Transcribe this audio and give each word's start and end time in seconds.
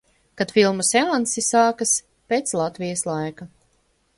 Kad 0.41 0.53
filmu 0.53 0.85
seansi 0.91 1.43
sākas 1.49 1.93
pēc 2.33 2.55
Latvijas 2.63 3.05
laika. 3.11 3.49